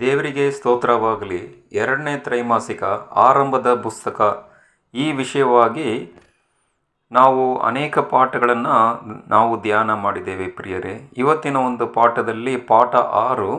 [0.00, 1.68] ದೇವರಿಗೆ ಸ್ತೋತ್ರವಾಗಲಿ.
[1.72, 2.82] ಎರಡನೇ ತ್ರೈಮಾಸಿಕ
[3.14, 4.50] ಆರಂಭದ ಪುಸ್ತಕ.
[4.94, 6.12] ಈ ವಿಷಯವಾಗಿ
[7.12, 11.10] ನಾವು ಅನೇಕ ಪಾಠಗಳನ್ನು ನಾವು ಧ್ಯಾನ ಮಾಡಿದ್ದೇವೆ ಪ್ರಿಯರೇ.
[11.16, 13.58] ಇವತ್ತಿನ ಒಂದು ಪಾಠದಲ್ಲಿ ಪಾಠ ಆರು,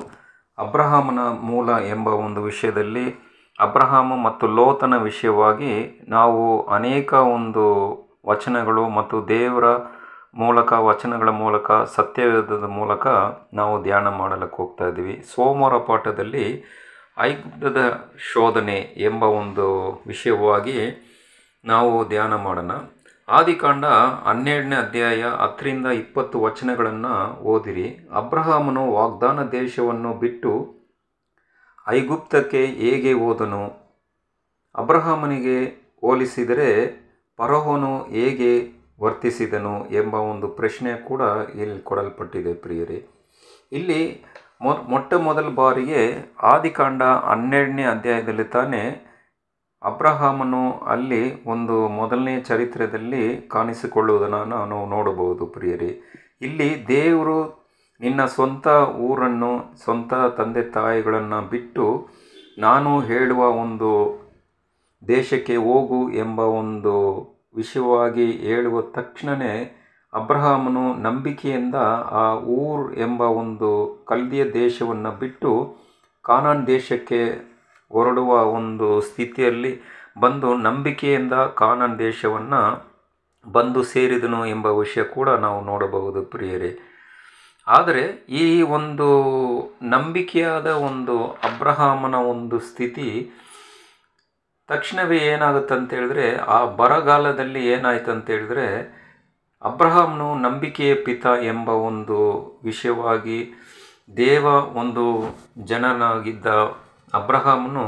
[0.57, 3.15] ಅಬ್ರಹಾಮನ ಮೂಲ ಎಂಬ ಒಂದು ವಿಷಯದಲ್ಲಿ
[3.59, 7.65] ಅಬ್ರಹಾಮ ಮತ್ತು ಲೋತನ ವಿಷಯವಾಗಿ ನಾವು ಅನೇಕ ಒಂದು
[8.27, 9.65] ವಚನಗಳು ಮತ್ತು ದೇವರ
[10.35, 13.07] ಮೂಲಕ, ವಚನಗಳ ಮೂಲಕ, ಸತ್ಯವೇದದ ಮೂಲಕ
[13.53, 15.23] ನಾವು ಧ್ಯಾನ ಮಾಡಲಿಕ್ಕೆ ಹೋಗ್ತಾ ಇದ್ದೀವಿ.
[15.35, 16.63] ಸೋಮವಾರ ಪಾಠದಲ್ಲಿ
[17.19, 17.77] ಐಗುಪ್ತದ
[18.17, 21.03] ಶೋಧನೆ ಎಂಬ ಒಂದು ವಿಷಯವಾಗಿ
[21.65, 22.71] ನಾವು ಧ್ಯಾನ ಮಾಡೋಣ.
[23.29, 28.07] ಆದಿಕಾಂಡ ಹನ್ನೆರಡನೇ ಅಧ್ಯಾಯ ಹತ್ತರಿಂದ ಇಪ್ಪತ್ತು ವಚನಗಳನ್ನು ಓದಿರಿ.
[28.15, 30.77] ಅಬ್ರಹಾಮನು ವಾಗ್ದಾನ ದೇಶವನ್ನು ಬಿಟ್ಟು
[31.87, 33.87] ಐಗುಪ್ತಕ್ಕೆ ಹೇಗೆ ಓದನು
[34.75, 36.87] ಅಬ್ರಹಾಮನಿಗೆ ಹೋಲಿಸಿದರೆ
[37.37, 41.21] ಪರಹೋನು ಹೇಗೆ ವರ್ತಿಸಿದನು ಎಂಬ ಒಂದು ಪ್ರಶ್ನೆ ಕೂಡ
[41.55, 43.05] ಇಲ್ಲಿ ಕೊಡಲ್ಪಟ್ಟಿದೆ ಪ್ರಿಯರೇ.
[43.71, 44.25] ಇಲ್ಲಿ
[44.61, 49.03] ಮೊ ಮೊಟ್ಟ ಮೊದಲ ಬಾರಿಗೆ ಆದಿಕಾಂಡ ಹನ್ನೆರಡನೇ ಅಧ್ಯಾಯದಲ್ಲಿ ತಾನೇ
[49.83, 56.11] ಅಬ್ರಹಾಮನು ಅಲ್ಲಿ ಒಂದು ಮೊದಲನೇ ಚರಿತ್ರೆಯಲ್ಲಿ ಕಾಣಿಸಿಕೊಳ್ಳುವುದನ್ನು ನಾವು ನೋಡಬಹುದು ಪ್ರಿಯರಿ.
[56.41, 57.67] ಇಲ್ಲಿ ದೇವರು
[57.99, 62.09] ನಿನ್ನ ಸ್ವಂತ ಊರನ್ನು, ಸ್ವಂತ ತಂದೆ ತಾಯಿಗಳನ್ನು ಬಿಟ್ಟು
[62.57, 64.17] ನಾನು ಹೇಳುವ ಒಂದು
[65.07, 69.53] ದೇಶಕ್ಕೆ ಹೋಗು ಎಂಬ ಒಂದು ವಿಷಯವಾಗಿ ಹೇಳುವ ತಕ್ಷಣವೇ
[70.13, 71.75] ಅಬ್ರಹಾಮನು ನಂಬಿಕೆಯಿಂದ
[72.11, 73.69] ಆ ಊರ್ ಎಂಬ ಒಂದು
[74.07, 75.77] ಕಲ್ದಿಯ ದೇಶವನ್ನು ಬಿಟ್ಟು
[76.23, 77.21] ಕಾನಾನ್ ದೇಶಕ್ಕೆ
[77.91, 79.73] ಹೊರಡುವ ಒಂದು ಸ್ಥಿತಿಯಲ್ಲಿ
[80.19, 82.61] ಬಂದು ನಂಬಿಕೆಯಿಂದ ಕಾನಾನ್ ದೇಶವನ್ನು
[83.51, 86.71] ಬಂದು ಸೇರಿದನು ಎಂಬ ವಿಷಯ ಕೂಡ ನಾವು ನೋಡಬಹುದು ಪ್ರಿಯರೇ.
[87.67, 88.03] ಆದರೆ
[88.41, 89.07] ಈ ಒಂದು
[89.81, 93.07] ನಂಬಿಕೆಯಾದ ಒಂದು ಅಬ್ರಹಾಮನ ಒಂದು ಸ್ಥಿತಿ
[94.69, 98.65] ತಕ್ಷಣವೇ ಏನಾಗುತ್ತೆ ಅಂತ ಹೇಳಿದ್ರೆ ಆ ಬರಗಾಲದಲ್ಲಿ ಏನಾಯ್ತು ಅಂತ ಹೇಳಿದ್ರೆ
[99.61, 102.17] ಅಬ್ರಹಾಮ್ನು ನಂಬಿಕೆಯ ಪಿತ ಎಂಬ ಒಂದು
[102.63, 103.53] ವಿಷಯವಾಗಿ
[104.17, 104.45] ದೇವ
[104.81, 105.05] ಒಂದು
[105.65, 106.45] ಜನನಾಗಿದ್ದ
[107.13, 107.85] ಅಬ್ರಹಾಮ್ನು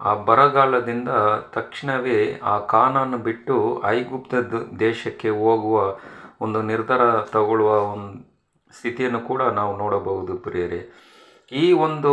[0.00, 1.08] ಆ ಬರಗಾಲದಿಂದ
[1.52, 4.34] ತಕ್ಷಣವೇ ಆ ಕಾನನ್ನು ಬಿಟ್ಟು ಐಗುಪ್ತ
[4.80, 5.98] ದೇಶಕ್ಕೆ ಹೋಗುವ
[6.40, 8.18] ಒಂದು ನಿರ್ಧಾರ ತಗೊಳ್ಳುವ ಒಂದು
[8.78, 10.80] ಸ್ಥಿತಿಯನ್ನು ಕೂಡ ನಾವು ನೋಡಬಹುದು ಪ್ರಿಯರೇ.
[11.52, 12.12] ಈ ಒಂದು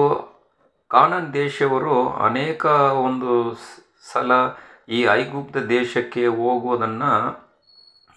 [0.92, 2.66] ಕಾನನ್ ದೇಶವರು ಅನೇಕ
[3.06, 3.32] ಒಂದು
[4.02, 4.32] ಸಲ
[4.90, 7.12] ಈ ಐಗುಪ್ತ ದೇಶಕ್ಕೆ ಹೋಗೋದನ್ನು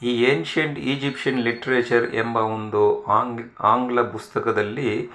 [0.02, 5.10] ಈ ಏನ್ಷಿಯಂಟ್ ಈಜಿಪ್ಷಿಯನ್ ಲಿಟ್ರೇಚರ್ ಎಂಬ ಒಂದು ಆಂಗ್, ಆಂಗ್ಲ ಪುಸ್ತಕದಲ್ಲಿ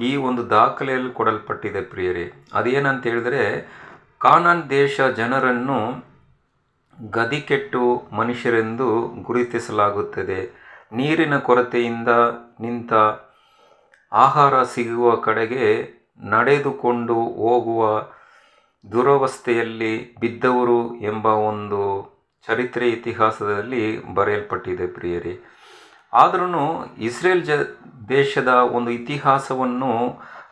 [0.00, 2.32] ಈ ಒಂದು ದಾಖಲೆಯಲ್ಲಿ ಕೊಡಲ್ಪಟ್ಟಿದೆ ಪ್ರಿಯರೇ.
[2.54, 3.42] ಅದೇನಂತ ಹೇಳಿದ್ರೆ,
[4.18, 5.78] ಕಾನಾನ್ ದೇಶ ಜನರನ್ನು
[7.10, 8.88] ಗದಿಕೆಟ್ಟು ಮನುಷ್ಯರೆಂದು
[9.22, 10.40] ಗುರುತಿಸಲಾಗುತ್ತದೆ.
[10.92, 12.08] ನೀರಿನ ಕೊರತೆಯಿಂದ
[12.60, 12.92] ನಿಂತ
[14.12, 15.66] ಆಹಾರ ಸಿಗುವ ಕಡೆಗೆ
[16.20, 17.82] ನಡೆದುಕೊಂಡು ಹೋಗುವ
[18.84, 21.80] ದುರವಸ್ಥೆಯಲ್ಲಿ ಬಿದ್ದವರು ಎಂಬ ಒಂದು
[22.48, 25.34] ಚರಿತ್ರೆ ಇತಿಹಾಸದಲ್ಲಿ ಬರೆಯಲ್ಪಟ್ಟಿದೆ ಪ್ರಿಯರಿ.
[26.12, 26.62] ಆದ್ರೂ
[26.98, 27.50] ಇಸ್ರೇಲ್ ಜ,
[28.08, 29.92] ದೇಶದ ಒಂದು ಇತಿಹಾಸವನ್ನು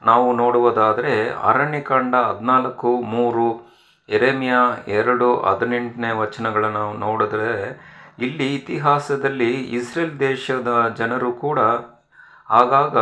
[0.03, 3.49] ನಾವು ನೋಡುವುದಾದರೆ ಅರಣ್ಯಕಾಂಡ ಹದಿನಾಲ್ಕು, ಮೂರು,
[4.09, 4.55] ಎರೆಮಿಯ
[4.89, 7.51] ಎರಡು, ಹದಿನೆಂಟನೇ ವಚನಗಳನ್ನು ನಾವು ನೋಡಿದ್ರೆ
[8.19, 11.59] ಇಲ್ಲಿ ಇತಿಹಾಸದಲ್ಲಿ ಇಸ್ರೇಲ್ ದೇಶದ ಜನರು ಕೂಡ
[12.51, 12.97] ಆಗಾಗ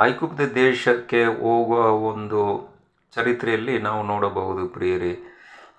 [0.00, 1.78] ಐಕುಪ್ತ ದೇಶಕ್ಕೆ ಹೋಗುವ
[2.12, 2.42] ಒಂದು
[3.14, 5.12] ಚರಿತ್ರೆಯಲ್ಲಿ ನಾವು ನೋಡಬಹುದು ಪ್ರಿಯರೇ.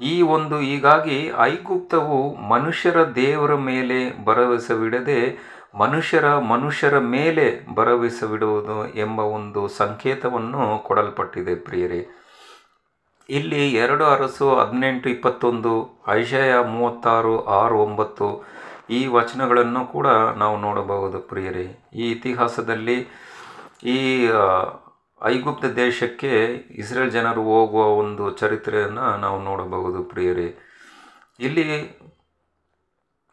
[0.01, 2.17] ಈ ಒಂದು ಹೀಗಾಗಿ ಐಗುಪ್ತವು
[2.49, 5.19] ಮನುಷ್ಯರ ದೇವರ ಮೇಲೆ ಭರವಸವಿಡದೆ
[5.75, 7.45] ಮನುಷ್ಯರ ಮನುಷ್ಯರ ಮೇಲೆ
[7.75, 12.01] ಭರವಸವಿಡುವುದು ಎಂಬ ಒಂದು ಸಂಕೇತವನ್ನು ಕೊಡಲ್ಪಟ್ಟಿದೆ ಪ್ರಿಯರೇ.
[13.29, 15.73] ಇಲ್ಲಿ ಎರಡು ಅರಸು ಹದಿನೆಂಟು ಇಪ್ಪತ್ತೊಂದು
[16.09, 18.27] ಐಶಯ ಮೂವತ್ತಾರು ಆರು ಒಂಬತ್ತು
[18.89, 20.07] ಈ ವಚನಗಳನ್ನು ಕೂಡ
[20.41, 21.65] ನಾವು ನೋಡಬಹುದು ಪ್ರಿಯರೇ.
[21.95, 22.97] ಈ ಇತಿಹಾಸದಲ್ಲಿ
[23.83, 23.99] ಈ
[25.25, 30.55] ಐಗುಪ್ತ ದೇಶಕ್ಕೆ ಇಸ್ರೇಲ್ ಜನರು ಹೋಗುವ ಒಂದು ಚರಿತ್ರೆಯನ್ನು ನಾವು ನೋಡಬಹುದು ಪ್ರಿಯರೇ.
[31.39, 31.97] ಇಲ್ಲಿ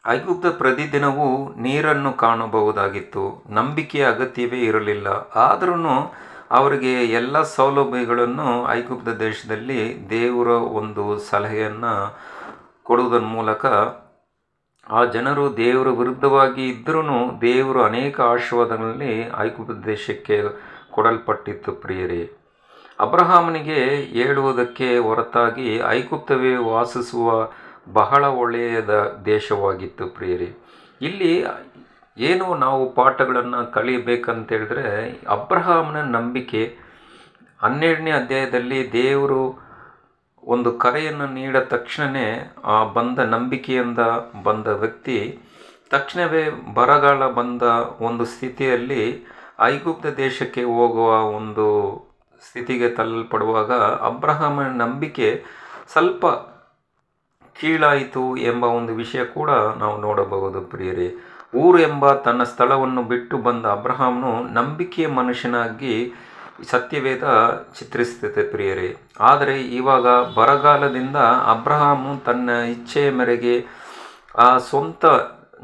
[0.06, 3.45] ಐಗುಪ್ತ ಪ್ರತಿದಿನವೂ ನೀರನ್ನು ಕಾಣಬಹುದಾಗಿತ್ತು.
[3.49, 5.09] ನಂಬಿಕೆಯ ಅಗತ್ಯವೇ ಇರಲಿಲ್ಲ.
[5.34, 6.12] ಆದರೂ
[6.51, 12.19] ಅವರಿಗೆ ಎಲ್ಲ ಸೌಲಭ್ಯಗಳನ್ನು ಐಗುಪ್ತ ದೇಶದಲ್ಲಿ ದೇವರ ಒಂದು ಸಲಹೆಯನ್ನು
[12.83, 13.67] ಕೊಡುವುದರ ಮೂಲಕ
[14.91, 17.03] ಆ ಜನರು ದೇವರ ವಿರುದ್ಧವಾಗಿ ಇದ್ದರೂ
[17.41, 20.43] ದೇವರು ಅನೇಕ ಆಶೀರ್ವಾದಗಳಲ್ಲಿ ಐಗುಪ್ತ ದೇಶಕ್ಕೆ
[20.91, 22.31] ಕೊಡಲ್ಪಟ್ಟಿತ್ತು ಪ್ರಿಯರೇ.
[23.01, 27.48] ಅಬ್ರಹಾಮನಿಗೆ ಹೇಳುವುದಕ್ಕೆ ಹೊರತಾಗಿ ಐಗುಪ್ತವೇ ವಾಸಿಸುವ
[27.92, 30.54] ಬಹಳ ಒಳ್ಳೆಯದ ದೇಶವಾಗಿತ್ತು ಪ್ರಿಯರೇ.
[31.03, 31.45] ಇಲ್ಲಿ
[32.19, 36.77] ಏನು ನಾವು ಪಾಠಗಳನ್ನು ಕಲಿಯಬೇಕಂತ ಹೇಳಿದ್ರೆ ಅಬ್ರಹಾಮನ ನಂಬಿಕೆ
[37.63, 39.70] ಹನ್ನೆರಡನೇ ಅಧ್ಯಾಯದಲ್ಲಿ ದೇವರು
[40.47, 43.98] ಒಂದು ಕರೆಯನ್ನು ನೀಡ ತಕ್ಷಣವೇ ಆ ಬಂದ ನಂಬಿಕೆಯಿಂದ
[44.42, 45.39] ಬಂದ ವ್ಯಕ್ತಿ
[45.91, 47.63] ತಕ್ಷಣವೇ ಬರಗಾಲ ಬಂದ
[48.01, 49.25] ಒಂದು ಸ್ಥಿತಿಯಲ್ಲಿ
[49.60, 51.66] ಐಗುಪ್ತ ದೇಶಕ್ಕೆ ಹೋಗುವ ಒಂದು
[52.47, 53.72] ಸ್ಥಿತಿಗೆ ತಳ್ಳಲ್ಪಡುವಾಗ
[54.03, 55.45] ಅಬ್ರಹಾಮನ ನಂಬಿಕೆ
[55.92, 56.27] ಸ್ವಲ್ಪ
[57.60, 61.15] ಕೀಳಾಯಿತು ಎಂಬ ಒಂದು ವಿಷಯ ಕೂಡ ನಾವು ನೋಡಬಹುದು ಪ್ರಿಯರೇ.
[61.54, 66.13] ಊರು ಎಂಬ ತನ್ನ ಸ್ಥಳವನ್ನು ಬಿಟ್ಟು ಬಂದ ಅಬ್ರಹಾಮನು ನಂಬಿಕೆಯ ಮನುಷ್ಯನಾಗಿ
[66.65, 67.24] ಸತ್ಯವೇದ
[67.78, 68.97] ಚಿತ್ರಿಸುತ್ತದೆ ಪ್ರಿಯರೇ.
[69.21, 71.16] ಆದರೆ ಇವಾಗ ಬರಗಾಲದಿಂದ
[71.51, 73.66] ಅಬ್ರಹಾಮು ತನ್ನ ಇಚ್ಛೆಯ ಮೇರೆಗೆ
[74.39, 75.04] ಆ ಸ್ವಂತ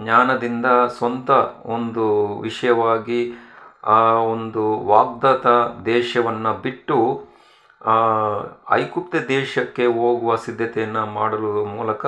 [0.01, 0.67] ಜ್ಞಾನದಿಂದ
[0.99, 1.31] ಸ್ವಂತ
[1.67, 3.21] ಒಂದು ವಿಷಯವಾಗಿ
[3.85, 5.47] ಆ ಒಂದು ವಾಗ್ದಾತ
[5.87, 6.99] ದೇಶವನ್ನು ಬಿಟ್ಟು
[8.73, 12.07] ಐಕುಪ್ತ ದೇಶಕ್ಕೆ ಹೋಗುವ ಸಿದ್ಧತೆಯನ್ನು ಮಾಡಲು ಮೂಲಕ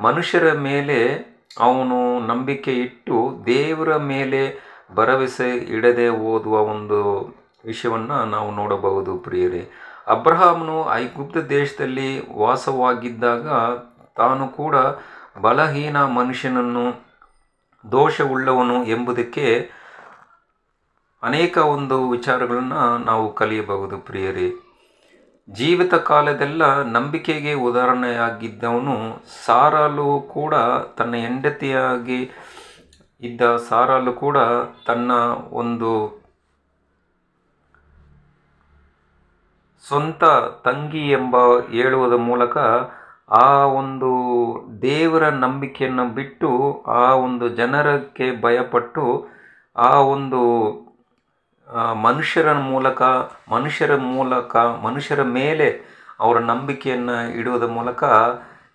[0.00, 0.98] ಮನುಷ್ಯರ ಮೇಲೆ
[1.60, 4.40] ಅವನು ನಂಬಿಕೆ ಇಟ್ಟು ದೇವರ ಮೇಲೆ
[4.94, 7.00] ಭರವಸೆ ಇಡದೆ ಓದುವ ಒಂದು
[7.66, 9.70] ವಿಷಯವನ್ನು ನಾವು ನೋಡಬಹುದು ಪ್ರಿಯರೇ.
[10.06, 13.48] ಅಬ್ರಹಾಮನು ಐಗುಪ್ತ ದೇಶದಲ್ಲಿ ವಾಸವಾಗಿದ್ದಾಗ
[14.16, 14.76] ತಾನು ಕೂಡ
[15.40, 16.84] ಬಲಹೀನ ಮನುಷ್ಯನನ್ನು,
[17.92, 19.70] ದೋಷವುಳ್ಳವನು ಎಂಬುದಕ್ಕೆ
[21.22, 24.52] ಅನೇಕ ಒಂದು ವಿಚಾರಗಳನ್ನು ನಾವು ಕಲಿಯಬಹುದು ಪ್ರಿಯರೇ.
[25.50, 28.94] ಜೀವಿತ ಕಾಲದೆಲ್ಲ ನಂಬಿಕೆಗೆ ಉದಾಹರಣೆಯಾಗಿದ್ದವನು
[29.44, 30.54] ಸಾರಾಲು ಕೂಡ
[30.98, 32.30] ತನ್ನ ಹೆಂಡತಿಯಾಗಿ
[33.20, 34.36] ಇದ್ದ ಸಾರಾಲು ಕೂಡ
[34.86, 35.12] ತನ್ನ
[35.50, 35.90] ಒಂದು
[39.88, 40.24] ಸ್ವಂತ
[40.64, 41.36] ತಂಗಿ ಎಂಬ
[41.70, 42.56] ಹೇಳುವುದ ಮೂಲಕ
[43.28, 44.10] ಆ ಒಂದು
[44.82, 46.50] ದೇವರ ನಂಬಿಕೆಯನ್ನು ಬಿಟ್ಟು
[46.86, 49.04] ಆ ಒಂದು ಜನರಕ್ಕೆ ಭಯಪಟ್ಟು
[49.76, 50.40] ಆ ಒಂದು
[52.02, 53.02] ಮನುಷ್ಯರ ಮೂಲಕ
[53.52, 55.68] ಮನುಷ್ಯರ ಮೂಲಕ, ಮನುಷ್ಯರ ಮೇಲೆ
[56.20, 58.04] ಅವರ ನಂಬಿಕೆಯನ್ನು ಇಡುವುದ ಮೂಲಕ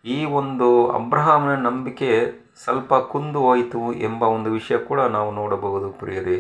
[0.06, 2.12] ಈ ಒಂದು ಅಬ್ರಹಾಮನ ನಂಬಿಕೆ
[2.64, 6.38] ಸ್ವಲ್ಪ ಕುಂದು ಹೋಯಿತು ಎಂಬ ಒಂದು ವಿಷಯ ಕೂಡ ನಾವು ನೋಡಬಹುದು ಪ್ರಿಯರೇ.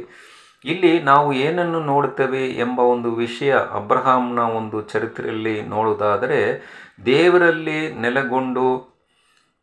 [0.66, 6.62] ಇಲ್ಲಿ ನಾವು ಏನನ್ನು ನೋಡುತ್ತೇವೆ ಎಂಬ ಒಂದು ವಿಷಯ ಅಬ್ರಹಾಂನ ಒಂದು ಚರಿತ್ರೆಯಲ್ಲಿ ನೋಡುವುದಾದರೆ,
[7.06, 8.92] ದೇವರಲ್ಲಿ ನೆಲೆಗೊಂಡು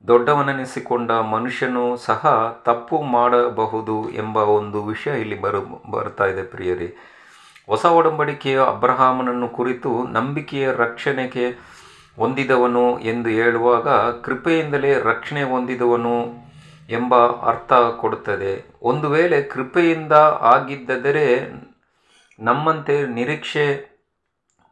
[0.07, 2.27] ದೊಡ್ಡವನೆನಿಸಿಕೊಂಡ ಮನುಷ್ಯನು ಸಹ
[2.65, 6.97] ತಪ್ಪು ಮಾಡಬಹುದು ಎಂಬ ಒಂದು ವಿಷಯ ಇಲ್ಲಿ ಬರು ಬರ್ತಾ ಇದೆ ಪ್ರಿಯರೇ.
[7.67, 11.51] ಹೊಸ ಒಡಂಬಡಿಕೆಯ ಅಬ್ರಹಾಮನನ್ನು ಕುರಿತು ನಂಬಿಕೆಯ ರಕ್ಷಣೆಗೆ
[12.17, 13.89] ಹೊಂದಿದವನು ಎಂದು ಹೇಳುವಾಗ,
[14.21, 16.48] ಕೃಪೆಯಿಂದಲೇ ರಕ್ಷಣೆ ಹೊಂದಿದವನು
[16.89, 17.15] ಎಂಬ
[17.51, 18.53] ಅರ್ಥ ಕೊಡುತ್ತದೆ.
[18.83, 20.13] ಒಂದು ವೇಳೆ ಕೃಪೆಯಿಂದ
[20.55, 21.27] ಆಗಿದ್ದರೆ
[22.39, 23.67] ನಮ್ಮಂತೆ ನಿರೀಕ್ಷೆ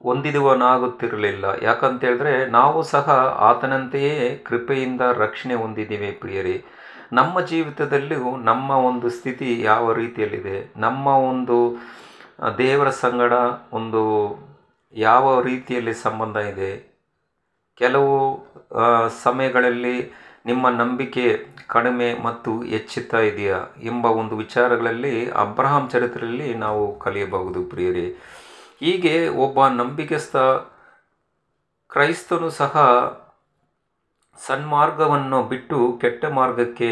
[0.02, 1.44] ಹೊಂದಿದವನಾಗುತ್ತಿರಲಿಲ್ಲ.
[1.62, 3.08] ಯಾಕಂತ ಹೇಳಿದ್ರೆ ನಾವು ಸಹ
[3.50, 6.64] ಆತನಂತೆಯೇ ಕೃಪೆಯಿಂದ ರಕ್ಷಣೆ ಹೊಂದಿದ್ದೀವಿ ಪ್ರಿಯರೇ.
[7.12, 10.72] ನಮ್ಮ ಜೀವಿತದಲ್ಲಿಯೂ ನಮ್ಮ ಒಂದು ಸ್ಥಿತಿ ಯಾವ ರೀತಿಯಲ್ಲಿದೆ?
[10.76, 11.56] ನಮ್ಮ ಒಂದು
[12.58, 13.32] ದೇವರ ಸಂಗಡ
[13.72, 14.02] ಒಂದು
[14.92, 16.72] ಯಾವ ರೀತಿಯಲ್ಲಿ ಸಂಬಂಧ ಇದೆ?
[17.78, 18.14] ಕೆಲವು
[19.22, 19.96] ಸಮಯಗಳಲ್ಲಿ
[20.46, 21.24] ನಿಮ್ಮ ನಂಬಿಕೆ
[21.66, 28.06] ಕಡಿಮೆ ಮತ್ತು ಹೆಚ್ಚುತ್ತಾ ಇದೆಯಾ ಎಂಬ ಒಂದು ವಿಚಾರಗಳಲ್ಲಿ ಅಬ್ರಹಾಂ ಚರಿತ್ರೆಯಲ್ಲಿ ನಾವು ಕಲಿಯಬಹುದು ಪ್ರಿಯರೇ.
[28.80, 30.36] ಹೀಗೆ ಒಬ್ಬ ನಂಬಿಕೆಸ್ಥ
[31.92, 32.74] ಕ್ರೈಸ್ತನು ಸಹ
[34.48, 36.90] ಸನ್ಮಾರ್ಗವನ್ನು ಬಿಟ್ಟು ಕೆಟ್ಟ ಮಾರ್ಗಕ್ಕೆ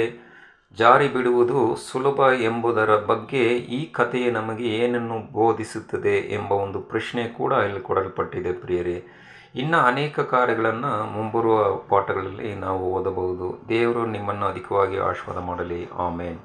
[0.78, 3.42] ಜಾರಿ ಬಿಡುವುದು ಸುಲಭ ಎಂಬುದರ ಬಗ್ಗೆ
[3.78, 8.96] ಈ ಕಥೆಯು ನಮಗೆ ಏನನ್ನು ಬೋಧಿಸುತ್ತದೆ ಎಂಬ ಒಂದು ಪ್ರಶ್ನೆ ಕೂಡ ಇಲ್ಲಿ ಕೊಡಲ್ಪಟ್ಟಿದೆ ಪ್ರಿಯರೇ.
[9.54, 13.68] ಇನ್ನು ಅನೇಕ ಕಾರ್ಯಗಳನ್ನು ಮುಂಬರುವ ಪಾಠಗಳಲ್ಲಿ ನಾವು ಓದಬಹುದು.
[13.68, 15.88] ದೇವರು ನಿಮ್ಮನ್ನು ಅಧಿಕವಾಗಿ ಆಶೀರ್ವಾದ ಮಾಡಲಿ.
[15.96, 16.38] ಆಮೇನ್.